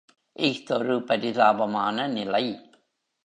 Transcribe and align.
இஃதொரு 0.39 0.95
பரிதாபமான 1.05 2.07
நிலை. 2.07 2.45